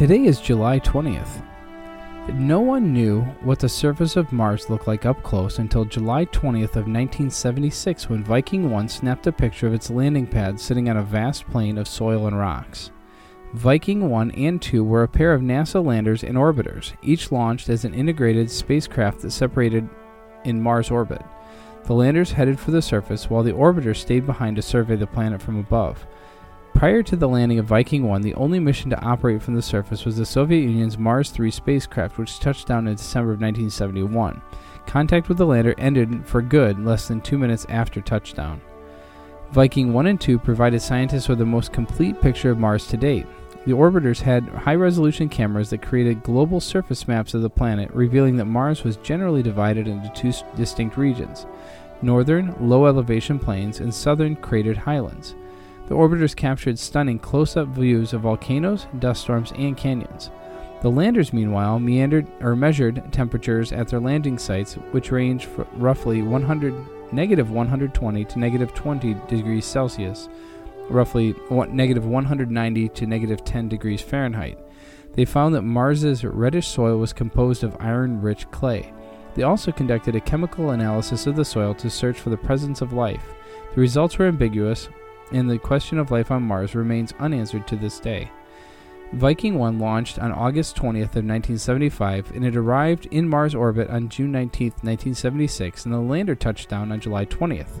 [0.00, 1.44] Today is July 20th.
[2.32, 6.70] No one knew what the surface of Mars looked like up close until July 20th
[6.70, 11.02] of 1976 when Viking 1 snapped a picture of its landing pad sitting on a
[11.02, 12.92] vast plain of soil and rocks.
[13.52, 17.84] Viking 1 and 2 were a pair of NASA landers and orbiters, each launched as
[17.84, 19.86] an integrated spacecraft that separated
[20.46, 21.20] in Mars orbit.
[21.84, 25.42] The landers headed for the surface while the orbiters stayed behind to survey the planet
[25.42, 26.06] from above.
[26.74, 30.04] Prior to the landing of Viking 1, the only mission to operate from the surface
[30.04, 34.40] was the Soviet Union's Mars 3 spacecraft, which touched down in December of 1971.
[34.86, 38.60] Contact with the lander ended for good less than two minutes after touchdown.
[39.52, 43.26] Viking 1 and 2 provided scientists with the most complete picture of Mars to date.
[43.66, 48.36] The orbiters had high resolution cameras that created global surface maps of the planet, revealing
[48.36, 51.46] that Mars was generally divided into two distinct regions
[52.02, 55.34] northern, low elevation plains, and southern, cratered highlands.
[55.90, 60.30] The orbiters captured stunning close up views of volcanoes, dust storms, and canyons.
[60.82, 66.22] The landers, meanwhile, meandered or measured temperatures at their landing sites, which range from roughly
[66.22, 70.28] 100, negative 120 to negative 20 degrees Celsius
[70.90, 74.58] roughly negative 190 to negative 10 degrees Fahrenheit.
[75.14, 78.92] They found that Mars's reddish soil was composed of iron rich clay.
[79.34, 82.92] They also conducted a chemical analysis of the soil to search for the presence of
[82.92, 83.24] life.
[83.74, 84.88] The results were ambiguous,
[85.32, 88.30] and the question of life on Mars remains unanswered to this day.
[89.12, 94.08] Viking 1 launched on August 20th of 1975 and it arrived in Mars orbit on
[94.08, 97.80] June 19th, 1976 and the lander touched down on July 20th.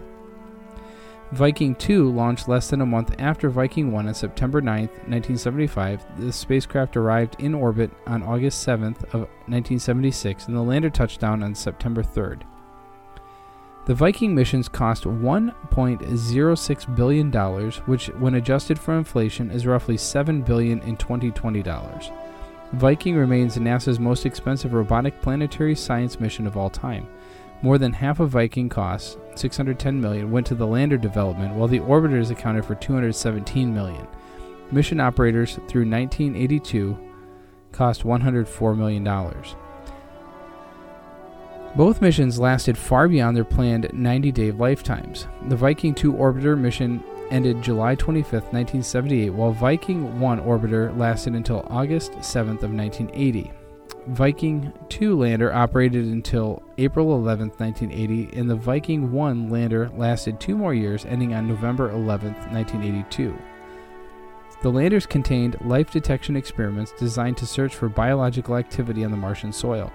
[1.32, 6.04] Viking 2 launched less than a month after Viking 1 on September 9, 1975.
[6.18, 11.44] The spacecraft arrived in orbit on August 7th of 1976 and the lander touched down
[11.44, 12.42] on September 3rd.
[13.86, 17.30] The Viking missions cost $1.06 billion,
[17.86, 22.10] which when adjusted for inflation is roughly 7 billion in 2020 dollars.
[22.74, 27.08] Viking remains NASA's most expensive robotic planetary science mission of all time.
[27.62, 31.80] More than half of Viking costs, 610 million, went to the lander development, while the
[31.80, 34.06] orbiters accounted for 217 million.
[34.70, 36.96] Mission operators through 1982
[37.72, 39.56] cost 104 million dollars.
[41.76, 45.28] Both missions lasted far beyond their planned 90-day lifetimes.
[45.48, 51.64] The Viking 2 orbiter mission ended July 25, 1978, while Viking 1 orbiter lasted until
[51.70, 53.52] August 7th of 1980.
[54.08, 60.56] Viking 2 lander operated until April 11, 1980, and the Viking 1 lander lasted two
[60.56, 63.38] more years, ending on November 11, 1982.
[64.62, 69.54] The landers contained life detection experiments designed to search for biological activity on the Martian
[69.54, 69.90] soil.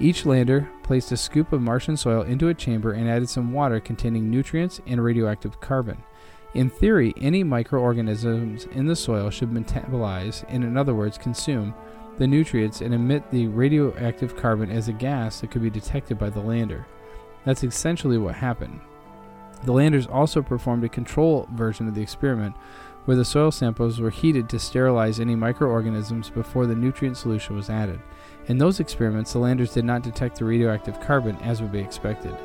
[0.00, 3.78] Each lander placed a scoop of Martian soil into a chamber and added some water
[3.78, 6.02] containing nutrients and radioactive carbon.
[6.54, 11.72] In theory, any microorganisms in the soil should metabolize, and in other words, consume,
[12.16, 16.28] the nutrients and emit the radioactive carbon as a gas that could be detected by
[16.28, 16.86] the lander.
[17.44, 18.80] That's essentially what happened.
[19.64, 22.54] The landers also performed a control version of the experiment
[23.04, 27.70] where the soil samples were heated to sterilize any microorganisms before the nutrient solution was
[27.70, 28.00] added.
[28.46, 32.36] In those experiments, the landers did not detect the radioactive carbon as would be expected.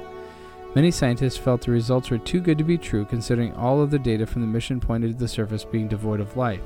[0.75, 3.99] Many scientists felt the results were too good to be true considering all of the
[3.99, 6.61] data from the mission pointed to the surface being devoid of life.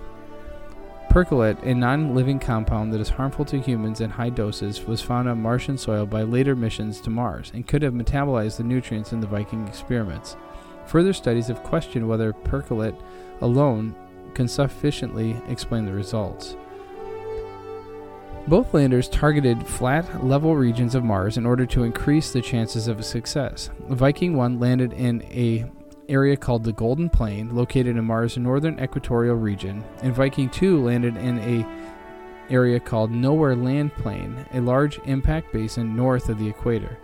[1.09, 5.27] Perchlorate, a non living compound that is harmful to humans in high doses, was found
[5.27, 9.19] on Martian soil by later missions to Mars and could have metabolized the nutrients in
[9.19, 10.37] the Viking experiments.
[10.87, 12.99] Further studies have questioned whether perchlorate
[13.41, 13.95] alone
[14.33, 16.55] can sufficiently explain the results.
[18.47, 23.03] Both landers targeted flat, level regions of Mars in order to increase the chances of
[23.03, 23.69] success.
[23.89, 25.65] Viking 1 landed in a
[26.07, 31.17] area called the Golden Plain, located in Mars' northern equatorial region, and Viking 2 landed
[31.17, 31.67] in a
[32.49, 36.97] area called Nowhere Land Plain, a large impact basin north of the equator.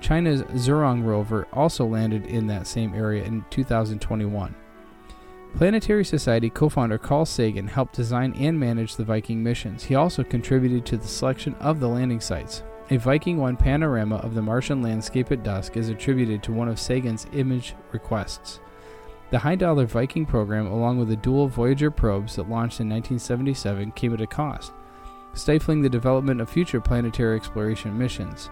[0.00, 4.54] China's Zhurong rover also landed in that same area in 2021.
[5.56, 9.84] Planetary Society co founder Carl Sagan helped design and manage the Viking missions.
[9.84, 12.62] He also contributed to the selection of the landing sites.
[12.90, 16.78] A Viking 1 panorama of the Martian landscape at dusk is attributed to one of
[16.78, 18.60] Sagan's image requests.
[19.30, 23.92] The high dollar Viking program, along with the dual Voyager probes that launched in 1977,
[23.92, 24.72] came at a cost,
[25.34, 28.48] stifling the development of future planetary exploration missions.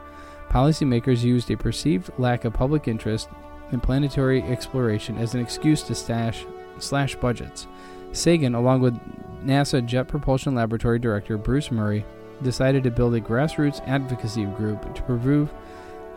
[0.51, 3.29] Policymakers used a perceived lack of public interest
[3.73, 6.45] in planetary exploration as an excuse to stash,
[6.79, 7.67] slash budgets.
[8.13, 8.99] Sagan, along with
[9.45, 12.05] NASA Jet Propulsion Laboratory Director Bruce Murray,
[12.43, 15.53] decided to build a grassroots advocacy group to prove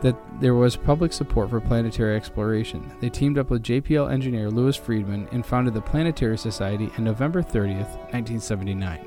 [0.02, 2.90] that there was public support for planetary exploration.
[3.02, 7.42] They teamed up with JPL engineer Louis Friedman and founded the Planetary Society on November
[7.42, 9.06] 30th, 1979.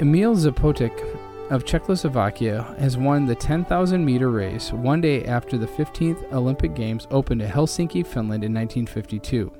[0.00, 1.18] Emil Zapotek
[1.50, 7.06] of Czechoslovakia has won the 10,000 meter race one day after the 15th Olympic Games
[7.10, 9.52] opened at Helsinki, Finland in 1952.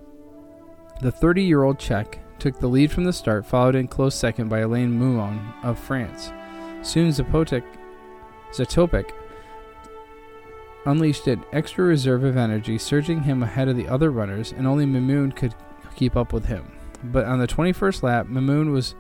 [1.03, 4.49] The 30 year old Czech took the lead from the start, followed in close second
[4.49, 6.33] by Elaine Mimoun of France.
[6.83, 7.65] Soon Zapotek,
[8.51, 9.11] Zatopek
[10.87, 14.87] unleashed an extra reserve of energy, surging him ahead of the other runners, and only
[14.87, 15.55] Mimoun could
[15.97, 16.71] keep up with him.
[17.05, 18.95] But on the 21st lap, Mimoun was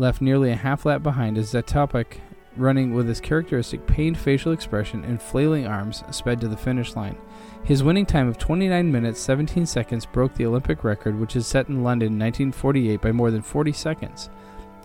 [0.00, 2.20] left nearly a half lap behind as Zatopek,
[2.56, 7.18] running with his characteristic pained facial expression and flailing arms, sped to the finish line.
[7.64, 11.68] His winning time of 29 minutes 17 seconds broke the Olympic record, which is set
[11.68, 14.30] in London in 1948 by more than 40 seconds.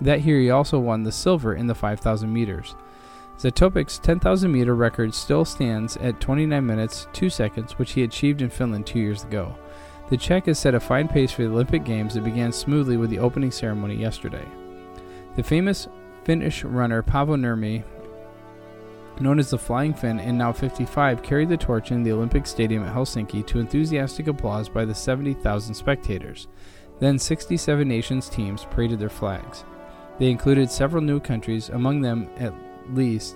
[0.02, 2.76] That year, he also won the silver in the 5,000 meters.
[3.38, 8.50] Zatopek's 10,000 meter record still stands at 29 minutes 2 seconds, which he achieved in
[8.50, 9.56] Finland two years ago.
[10.10, 13.10] The Czech has set a fine pace for the Olympic Games that began smoothly with
[13.10, 14.46] the opening ceremony yesterday.
[15.36, 15.88] The famous
[16.24, 17.84] Finnish runner Paavo Nurmi,
[19.20, 22.84] known as the Flying Finn and now 55, carried the torch in the Olympic Stadium
[22.84, 26.48] at Helsinki to enthusiastic applause by the 70,000 spectators.
[27.00, 29.66] Then 67 nations teams paraded their flags.
[30.20, 32.54] They included several new countries, among them at
[32.94, 33.36] least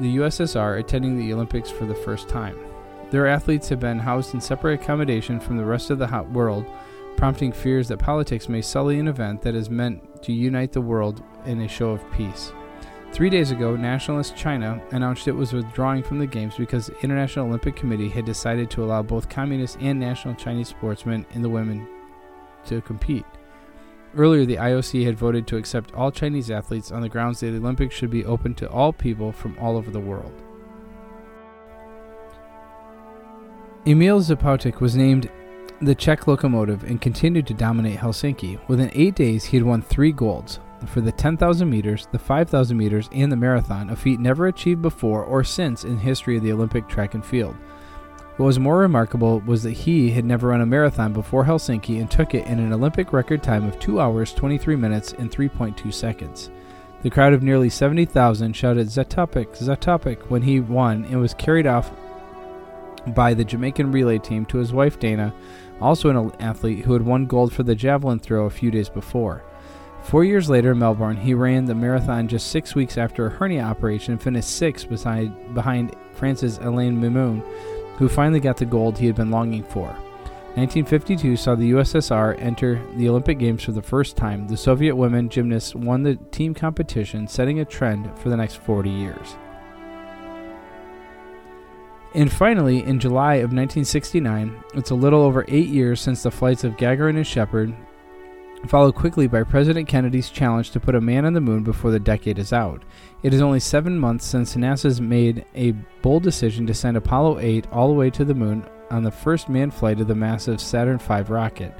[0.00, 2.58] the USSR attending the Olympics for the first time.
[3.10, 6.64] Their athletes have been housed in separate accommodation from the rest of the hot world
[7.16, 11.22] prompting fears that politics may sully an event that is meant to unite the world
[11.44, 12.52] in a show of peace.
[13.12, 17.46] Three days ago, nationalist China announced it was withdrawing from the Games because the International
[17.46, 21.88] Olympic Committee had decided to allow both communist and national Chinese sportsmen and the women
[22.66, 23.24] to compete.
[24.14, 27.58] Earlier, the IOC had voted to accept all Chinese athletes on the grounds that the
[27.58, 30.42] Olympics should be open to all people from all over the world.
[33.86, 35.30] Emil Zapotek was named
[35.80, 38.58] the Czech locomotive and continued to dominate Helsinki.
[38.68, 43.08] Within eight days, he had won three golds for the 10,000 meters, the 5,000 meters,
[43.12, 46.88] and the marathon, a feat never achieved before or since in history of the Olympic
[46.88, 47.56] track and field.
[48.36, 52.10] What was more remarkable was that he had never run a marathon before Helsinki and
[52.10, 56.50] took it in an Olympic record time of 2 hours, 23 minutes, and 3.2 seconds.
[57.02, 61.90] The crowd of nearly 70,000 shouted Zatopek, Zatopek when he won and was carried off
[63.14, 65.32] by the Jamaican relay team to his wife Dana,
[65.80, 69.42] also an athlete who had won gold for the javelin throw a few days before.
[70.02, 73.62] Four years later in Melbourne, he ran the marathon just six weeks after a hernia
[73.62, 77.42] operation and finished sixth beside, behind France's Elaine Mimoun,
[77.96, 79.88] who finally got the gold he had been longing for.
[80.54, 84.46] 1952 saw the USSR enter the Olympic Games for the first time.
[84.46, 88.88] The Soviet women gymnasts won the team competition, setting a trend for the next 40
[88.88, 89.36] years.
[92.16, 96.64] And finally, in July of 1969, it's a little over eight years since the flights
[96.64, 97.76] of Gagarin and Shepard,
[98.66, 102.00] followed quickly by President Kennedy's challenge to put a man on the moon before the
[102.00, 102.82] decade is out.
[103.22, 107.66] It is only seven months since NASA's made a bold decision to send Apollo 8
[107.70, 110.96] all the way to the moon on the first manned flight of the massive Saturn
[110.96, 111.74] V rocket.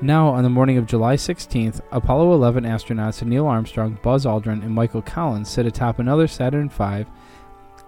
[0.00, 4.70] Now, on the morning of July 16th, Apollo 11 astronauts Neil Armstrong, Buzz Aldrin, and
[4.70, 7.04] Michael Collins sit atop another Saturn V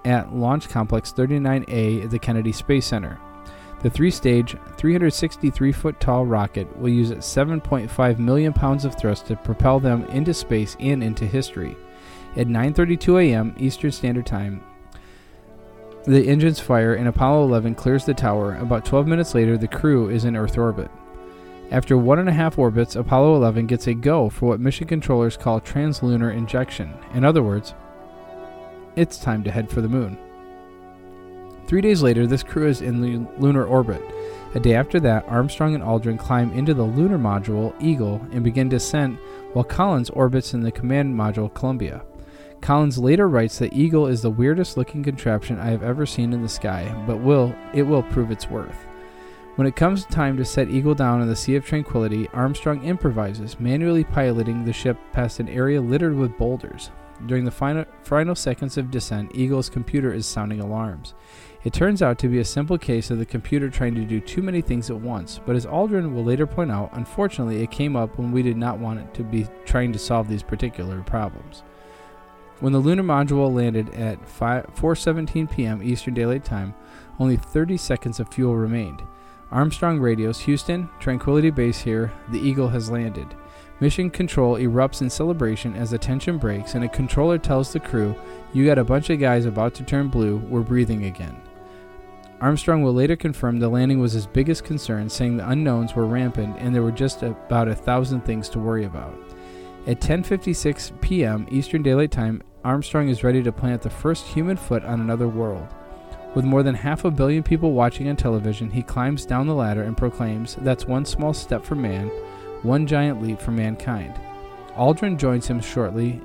[0.04, 3.18] at Launch Complex 39A at the Kennedy Space Center.
[3.82, 9.36] The three stage, 363 foot tall rocket will use 7.5 million pounds of thrust to
[9.36, 11.76] propel them into space and into history.
[12.36, 13.54] At 9:32 a.m.
[13.58, 14.62] Eastern Standard Time,
[16.06, 18.56] the engines fire and Apollo 11 clears the tower.
[18.56, 20.90] About 12 minutes later, the crew is in Earth orbit.
[21.70, 25.36] After one and a half orbits, Apollo 11 gets a go for what mission controllers
[25.36, 26.92] call translunar injection.
[27.14, 27.74] In other words,
[28.96, 30.18] it's time to head for the moon.
[31.66, 34.02] Three days later, this crew is in the lunar orbit.
[34.54, 38.68] A day after that, Armstrong and Aldrin climb into the lunar module Eagle and begin
[38.68, 39.18] descent
[39.52, 42.04] while Collins orbits in the command module Columbia.
[42.60, 46.42] Collins later writes that Eagle is the weirdest looking contraption I have ever seen in
[46.42, 48.86] the sky, but will it will prove its worth.
[49.56, 53.60] When it comes time to set Eagle down in the Sea of Tranquility, Armstrong improvises,
[53.60, 56.90] manually piloting the ship past an area littered with boulders.
[57.26, 61.14] During the final, final seconds of descent, Eagle's computer is sounding alarms.
[61.62, 64.42] It turns out to be a simple case of the computer trying to do too
[64.42, 68.18] many things at once, but as Aldrin will later point out, unfortunately it came up
[68.18, 71.62] when we did not want it to be trying to solve these particular problems.
[72.60, 75.82] When the lunar module landed at 4:17 p.m.
[75.82, 76.74] Eastern Daylight Time,
[77.18, 79.02] only 30 seconds of fuel remained.
[79.50, 83.34] Armstrong radios Houston, Tranquility Base here, the Eagle has landed.
[83.80, 88.14] Mission Control erupts in celebration as the tension breaks, and a controller tells the crew,
[88.52, 91.36] You got a bunch of guys about to turn blue, we're breathing again.
[92.40, 96.56] Armstrong will later confirm the landing was his biggest concern, saying the unknowns were rampant
[96.58, 99.14] and there were just about a thousand things to worry about.
[99.86, 101.46] At 10:56 p.m.
[101.50, 105.66] Eastern Daylight Time, Armstrong is ready to plant the first human foot on another world.
[106.34, 109.82] With more than half a billion people watching on television, he climbs down the ladder
[109.82, 112.10] and proclaims, That's one small step for man,
[112.64, 114.18] one giant leap for mankind.
[114.76, 116.20] Aldrin joins him shortly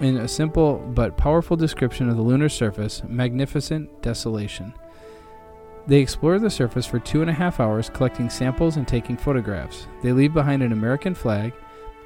[0.00, 4.74] in a simple but powerful description of the lunar surface magnificent desolation.
[5.86, 9.86] They explore the surface for two and a half hours, collecting samples and taking photographs.
[10.02, 11.52] They leave behind an American flag,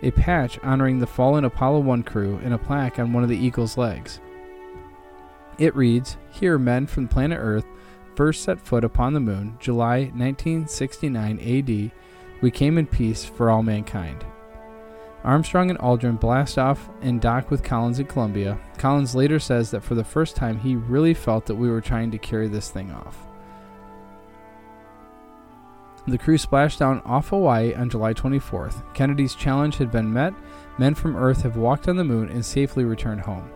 [0.03, 3.37] a patch honoring the fallen Apollo 1 crew, and a plaque on one of the
[3.37, 4.21] Eagle's legs.
[5.59, 7.67] It reads Here, men from planet Earth
[8.15, 11.91] first set foot upon the moon, July 1969 AD.
[12.41, 14.25] We came in peace for all mankind.
[15.25, 18.59] Armstrong and Aldrin blast off and dock with Collins at Columbia.
[18.79, 22.11] Collins later says that for the first time he really felt that we were trying
[22.13, 23.27] to carry this thing off.
[26.07, 28.95] The crew splashed down off Hawaii on July 24th.
[28.95, 30.33] Kennedy's challenge had been met.
[30.79, 33.51] Men from Earth have walked on the moon and safely returned home.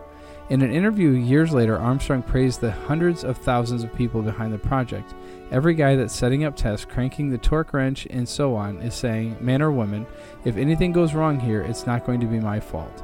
[0.51, 4.57] In an interview years later, Armstrong praised the hundreds of thousands of people behind the
[4.57, 5.13] project.
[5.49, 9.37] Every guy that's setting up tests, cranking the torque wrench, and so on is saying,
[9.39, 10.05] man or woman,
[10.43, 13.01] if anything goes wrong here, it's not going to be my fault.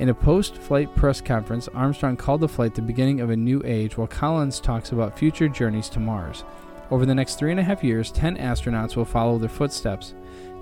[0.00, 3.62] In a post flight press conference, Armstrong called the flight the beginning of a new
[3.64, 6.42] age, while Collins talks about future journeys to Mars.
[6.90, 10.14] Over the next three and a half years, 10 astronauts will follow their footsteps.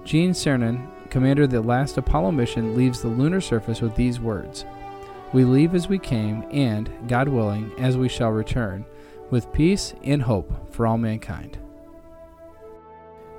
[0.04, 4.66] Gene Cernan, commander of the last Apollo mission, leaves the lunar surface with these words
[5.32, 8.84] we leave as we came, and, God willing, as we shall return,
[9.30, 11.58] with peace and hope for all mankind.